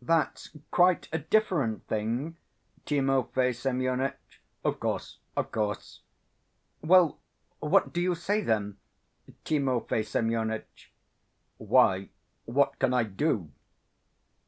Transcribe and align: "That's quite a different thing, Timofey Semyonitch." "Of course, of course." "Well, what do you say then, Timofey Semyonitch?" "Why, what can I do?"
"That's 0.00 0.50
quite 0.70 1.08
a 1.12 1.18
different 1.18 1.88
thing, 1.88 2.36
Timofey 2.86 3.52
Semyonitch." 3.52 4.40
"Of 4.64 4.78
course, 4.78 5.18
of 5.36 5.50
course." 5.50 6.02
"Well, 6.82 7.18
what 7.58 7.92
do 7.92 8.00
you 8.00 8.14
say 8.14 8.42
then, 8.42 8.76
Timofey 9.44 10.04
Semyonitch?" 10.04 10.92
"Why, 11.58 12.10
what 12.44 12.78
can 12.78 12.94
I 12.94 13.02
do?" 13.02 13.50